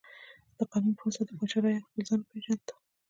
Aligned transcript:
د 0.57 0.59
قانون 0.71 0.93
په 0.97 1.03
مرسته 1.05 1.23
د 1.25 1.31
پاچا 1.39 1.57
رعیت 1.63 1.83
خپل 1.87 2.01
ځای 2.07 2.17
وپیژند. 2.19 2.65